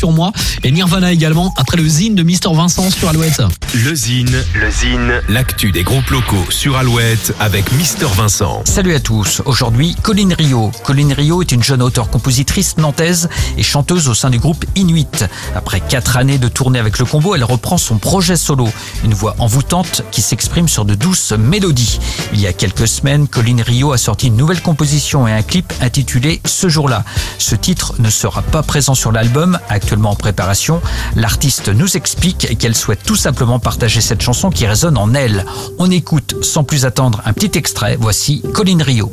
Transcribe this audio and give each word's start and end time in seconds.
sur 0.00 0.12
moi. 0.12 0.32
Et 0.64 0.70
Nirvana 0.70 1.12
également, 1.12 1.52
après 1.58 1.76
le 1.76 1.86
zine 1.86 2.14
de 2.14 2.22
Mister 2.22 2.48
Vincent 2.54 2.90
sur 2.90 3.10
Alouette. 3.10 3.42
Le 3.74 3.94
Zine, 3.94 4.34
le 4.54 4.70
Zine, 4.70 5.12
l'actu 5.28 5.72
des 5.72 5.82
groupes 5.82 6.08
locaux 6.08 6.46
sur 6.48 6.78
Alouette 6.78 7.34
avec 7.38 7.70
Mister 7.72 8.06
Vincent. 8.16 8.62
Salut 8.64 8.94
à 8.94 9.00
tous. 9.00 9.42
Aujourd'hui, 9.44 9.94
Colline 10.00 10.32
Rio. 10.32 10.72
Colline 10.84 11.12
Rio 11.12 11.42
est 11.42 11.52
une 11.52 11.62
jeune 11.62 11.82
auteure-compositrice 11.82 12.78
nantaise 12.78 13.28
et 13.58 13.62
chanteuse 13.62 14.08
au 14.08 14.14
sein 14.14 14.30
du 14.30 14.38
groupe 14.38 14.64
Inuit. 14.74 15.26
Après 15.54 15.80
quatre 15.80 16.16
années 16.16 16.38
de 16.38 16.48
tournée 16.48 16.78
avec 16.78 16.98
le 16.98 17.04
combo, 17.04 17.34
elle 17.34 17.44
reprend 17.44 17.76
son 17.76 17.98
projet 17.98 18.36
solo. 18.36 18.70
Une 19.04 19.12
voix 19.12 19.36
envoûtante 19.38 20.00
qui 20.10 20.22
s'exprime 20.22 20.66
sur 20.66 20.86
de 20.86 20.94
douces 20.94 21.32
mélodies. 21.32 22.00
Il 22.32 22.40
y 22.40 22.46
a 22.46 22.54
quelques 22.54 22.88
semaines, 22.88 23.28
Colline 23.28 23.60
Rio 23.60 23.92
a 23.92 23.98
sorti 23.98 24.28
une 24.28 24.36
nouvelle 24.36 24.62
composition 24.62 25.28
et 25.28 25.32
un 25.32 25.42
clip 25.42 25.74
intitulé 25.82 26.40
Ce 26.46 26.70
jour-là. 26.70 27.04
Ce 27.36 27.54
titre 27.54 27.96
ne 27.98 28.08
sera 28.08 28.40
pas 28.40 28.62
présent 28.62 28.94
sur 28.94 29.12
l'album, 29.12 29.58
en 29.98 30.14
préparation. 30.14 30.80
L'artiste 31.16 31.68
nous 31.68 31.96
explique 31.96 32.58
qu'elle 32.58 32.76
souhaite 32.76 33.02
tout 33.02 33.16
simplement 33.16 33.58
partager 33.58 34.00
cette 34.00 34.22
chanson 34.22 34.50
qui 34.50 34.66
résonne 34.66 34.96
en 34.96 35.14
elle. 35.14 35.44
On 35.78 35.90
écoute 35.90 36.36
sans 36.42 36.64
plus 36.64 36.84
attendre 36.84 37.20
un 37.24 37.32
petit 37.32 37.58
extrait. 37.58 37.96
Voici 38.00 38.42
Colline 38.54 38.82
Rio. 38.82 39.10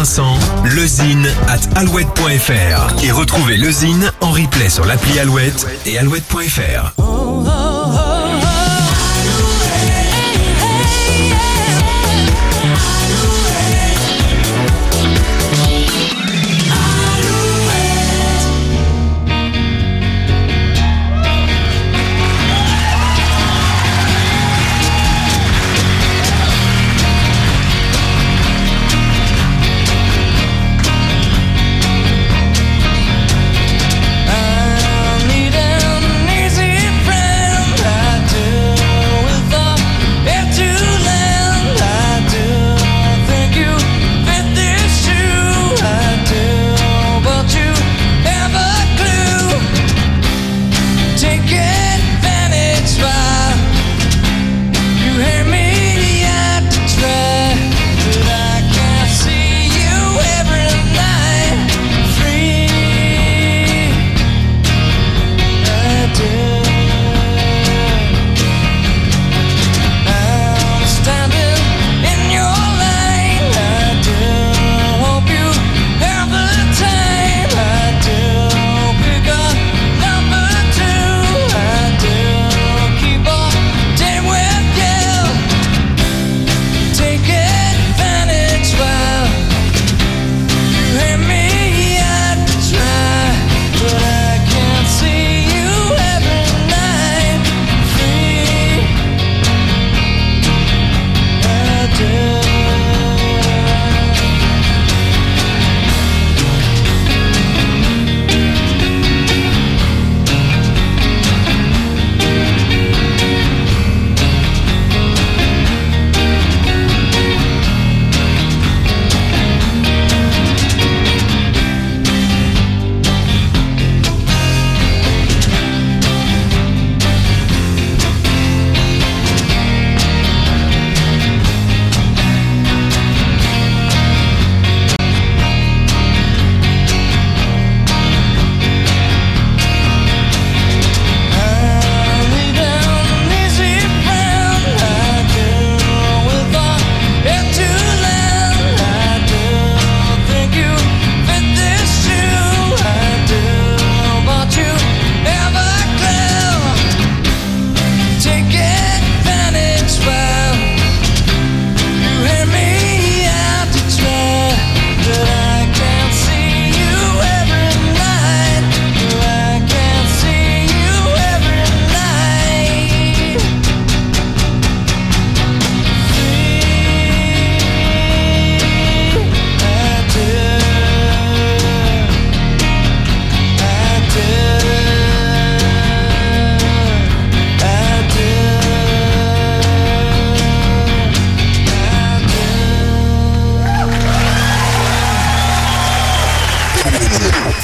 Vincent, 0.00 0.38
lezine 0.64 1.28
at 1.46 1.60
alouette.fr 1.76 3.04
et 3.04 3.12
retrouver 3.12 3.58
le 3.58 3.70
Zine 3.70 4.10
en 4.22 4.30
replay 4.30 4.70
sur 4.70 4.86
l'appli 4.86 5.18
Alouette 5.18 5.66
et 5.84 5.98
alouette.fr. 5.98 7.19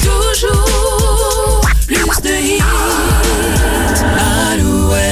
Toujours 0.02 1.60
plus 1.86 2.20
de 2.22 2.28
hits. 2.28 2.62
Alouette. 4.52 5.06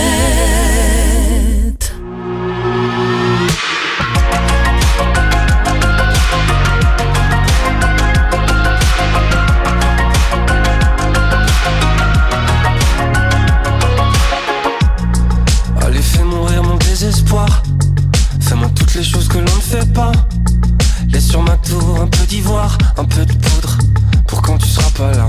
Allez, 15.83 16.03
fais 16.03 16.23
mourir 16.25 16.63
mon 16.63 16.77
désespoir. 16.77 17.63
Fais-moi 18.41 18.69
toutes 18.75 18.95
les 18.95 19.05
choses 19.05 19.29
que 19.29 19.39
l'on 19.39 19.45
ne 19.45 19.49
fait 19.49 19.93
pas. 19.93 20.13
Laisse 21.09 21.29
sur 21.29 21.43
ma 21.43 21.57
tour 21.59 22.01
un 22.03 22.07
peu 22.09 22.27
d'ivoire, 22.27 22.77
un 22.97 23.05
peu 23.05 23.25
de 23.25 23.33
poudre, 23.33 23.79
quand 24.45 24.59
tu 24.59 24.69
seras 24.69 24.91
pas 24.91 25.13
là. 25.13 25.29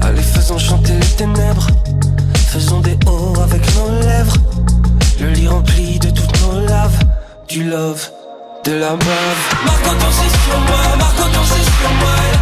Allez, 0.00 0.22
faisons 0.22 0.58
chanter 0.58 0.94
les 0.94 1.06
ténèbres. 1.16 1.66
Faisons 2.52 2.80
des 2.80 2.96
hauts 3.06 3.38
avec 3.40 3.62
nos 3.76 3.90
lèvres. 4.00 4.36
Le 5.20 5.28
lit 5.30 5.48
rempli 5.48 5.98
de 5.98 6.10
toutes 6.10 6.40
nos 6.42 6.66
laves. 6.66 6.98
Du 7.48 7.64
love, 7.64 8.08
de 8.64 8.72
la 8.72 8.90
bave. 8.90 9.42
Marco, 9.66 10.06
c'est 10.10 10.32
sur 10.44 10.58
moi. 10.60 10.96
Marco, 10.98 11.22
c'est 11.44 11.64
sur 11.64 11.90
moi. 12.00 12.39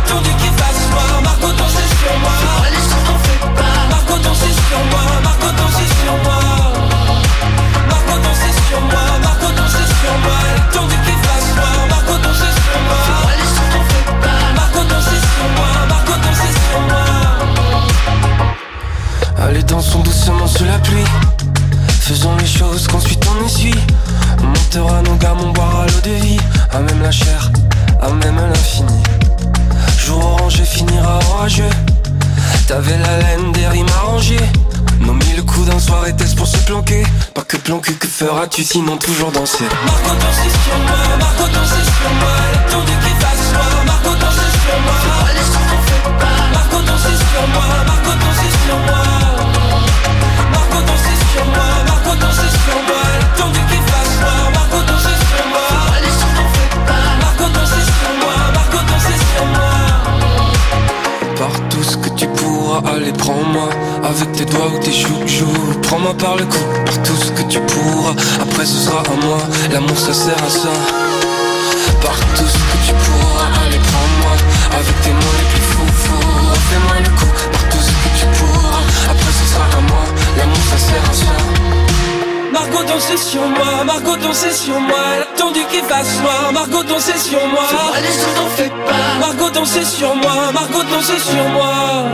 Montera 24.78 25.02
nos 25.02 25.44
on 25.44 25.52
boira 25.52 25.86
l'eau 25.86 26.00
de 26.04 26.10
vie. 26.22 26.38
À 26.70 26.78
même 26.78 27.02
la 27.02 27.10
chair, 27.10 27.50
à 28.00 28.10
même 28.10 28.36
l'infini. 28.36 29.02
Jour 29.98 30.24
orangé 30.24 30.64
finira 30.64 31.18
orageux. 31.30 31.70
T'avais 32.68 32.96
la 32.98 33.18
laine 33.18 33.52
des 33.52 33.66
rimes 33.66 33.88
arrangées. 34.00 34.48
Nos 35.00 35.14
mille 35.14 35.42
coups 35.44 35.66
d'un 35.66 35.78
soir 35.80 36.06
était-ce 36.06 36.36
pour 36.36 36.46
se 36.46 36.58
planquer 36.58 37.04
Pas 37.34 37.42
que 37.42 37.56
plan 37.56 37.78
cul, 37.78 37.94
que 37.94 38.06
feras-tu 38.06 38.62
sinon 38.62 38.96
toujours 38.98 39.32
danser? 39.32 39.64
Marco 39.84 40.10
danser 40.10 40.50
sur 40.64 40.78
moi, 40.78 41.16
Marco 41.18 41.44
danser 41.52 41.84
sur 41.84 42.10
moi, 42.20 43.07
allez 62.86 63.12
prends-moi 63.12 63.68
Avec 64.04 64.32
tes 64.32 64.44
doigts 64.44 64.70
ou 64.74 64.78
tes 64.78 64.92
joues, 64.92 65.24
Prends-moi 65.82 66.14
par 66.14 66.36
le 66.36 66.44
cou, 66.44 66.58
par 66.84 67.02
tout 67.02 67.16
ce 67.16 67.30
que 67.32 67.42
tu 67.48 67.60
pourras. 67.60 68.14
Après 68.42 68.64
ce 68.64 68.76
sera 68.84 69.00
à 69.00 69.26
moi, 69.26 69.38
l'amour 69.72 69.98
ça 69.98 70.12
sert 70.12 70.42
à 70.44 70.50
ça. 70.50 70.68
Par 72.02 72.16
tout 72.36 72.46
ce 72.46 72.58
que 72.70 72.78
tu 72.86 72.92
pourras, 73.04 73.48
allez 73.64 73.78
prends-moi 73.90 74.34
Avec 74.78 75.00
tes 75.02 75.10
mots 75.10 75.36
les 75.38 75.48
plus 75.52 75.66
fous, 75.70 75.92
fous 76.02 76.38
Fais-moi 76.70 76.96
le 77.04 77.10
coup, 77.18 77.32
par 77.52 77.68
tout 77.70 77.82
ce 77.82 77.90
que 77.90 78.10
tu 78.20 78.26
pourras. 78.38 78.82
Après 79.10 79.32
ce 79.38 79.44
sera 79.52 79.64
à 79.64 79.80
moi, 79.80 80.04
l'amour 80.36 80.64
ça 80.70 80.78
sert 80.78 81.10
à 81.10 81.14
ça. 81.14 81.34
Margot 82.52 82.84
danser 82.84 83.16
sur 83.16 83.42
moi, 83.42 83.84
Margot 83.84 84.16
danser 84.16 84.52
sur 84.52 84.78
moi 84.80 85.04
attendu 85.58 85.66
qu'il 85.70 85.84
fasse 85.84 86.20
noir, 86.20 86.52
Margot 86.52 86.82
danser 86.82 87.18
sur 87.18 87.46
moi. 87.48 87.64
T'en 88.36 88.50
fais 88.56 88.68
pas 88.68 89.26
Margot 89.26 89.50
danser 89.50 89.84
sur 89.84 90.14
moi, 90.16 90.52
Margot 90.52 90.82
danser 90.82 91.18
sur 91.18 91.48
moi. 91.50 92.04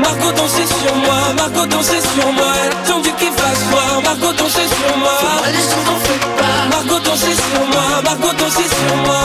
Margot 0.00 0.32
danser 0.32 0.66
sur 0.66 0.94
moi, 0.96 1.32
Margot 1.36 1.66
danser 1.66 2.00
sur 2.00 2.32
moi. 2.32 2.52
Attendu 2.84 3.10
qu'il 3.12 3.32
fasse 3.32 3.70
noir, 3.70 4.00
Margot 4.04 4.32
danser 4.32 4.66
sur 4.68 4.96
moi. 4.98 5.18
T'en 5.86 5.96
fais 5.96 6.18
pas 6.36 6.76
Margot 6.76 7.00
danser 7.00 7.34
sur 7.34 7.66
moi, 7.66 8.02
Margot 8.04 8.32
danser 8.32 8.68
sur 8.68 8.96
moi 8.96 9.20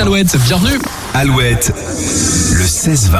Alouette, 0.00 0.38
bienvenue 0.46 0.78
Alouette, 1.12 1.74
le 2.54 2.64
16-20. 2.64 3.18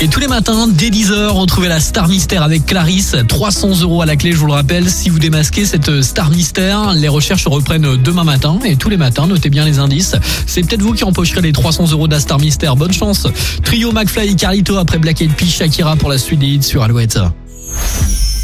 Et 0.00 0.08
tous 0.08 0.18
les 0.18 0.26
matins, 0.26 0.66
dès 0.66 0.88
10h, 0.88 1.28
retrouvez 1.28 1.68
la 1.68 1.78
Star 1.78 2.08
Mystère 2.08 2.42
avec 2.42 2.66
Clarisse. 2.66 3.14
300 3.28 3.82
euros 3.82 4.02
à 4.02 4.06
la 4.06 4.16
clé, 4.16 4.32
je 4.32 4.38
vous 4.38 4.46
le 4.46 4.52
rappelle. 4.52 4.90
Si 4.90 5.08
vous 5.08 5.20
démasquez 5.20 5.64
cette 5.64 6.02
Star 6.02 6.30
Mystère, 6.30 6.94
les 6.94 7.06
recherches 7.06 7.46
reprennent 7.46 7.96
demain 7.96 8.24
matin. 8.24 8.58
Et 8.64 8.74
tous 8.74 8.88
les 8.88 8.96
matins, 8.96 9.28
notez 9.28 9.50
bien 9.50 9.64
les 9.64 9.78
indices. 9.78 10.16
C'est 10.46 10.62
peut-être 10.62 10.82
vous 10.82 10.94
qui 10.94 11.04
empocherez 11.04 11.42
les 11.42 11.52
300 11.52 11.92
euros 11.92 12.08
de 12.08 12.14
la 12.14 12.20
Star 12.20 12.40
Mystère. 12.40 12.74
Bonne 12.74 12.92
chance. 12.92 13.28
Trio 13.62 13.92
McFly 13.92 14.32
et 14.32 14.34
Carlito 14.34 14.76
après 14.78 14.98
Black 14.98 15.20
Eyed 15.20 15.32
Peas, 15.32 15.46
Shakira 15.46 15.94
pour 15.94 16.08
la 16.08 16.18
suite 16.18 16.40
des 16.40 16.48
hits 16.48 16.62
sur 16.62 16.82
Alouette. 16.82 17.20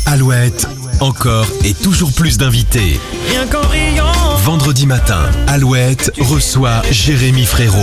Alouette, 0.06 0.69
encore 1.00 1.46
et 1.64 1.75
toujours 1.75 2.12
plus 2.12 2.38
d'invités. 2.38 3.00
Rien 3.29 3.46
qu'en 3.46 3.67
riant. 3.69 4.22
Vendredi 4.44 4.87
matin, 4.87 5.23
Alouette 5.47 6.11
reçoit 6.19 6.83
Jérémy 6.91 7.44
Frérot. 7.44 7.79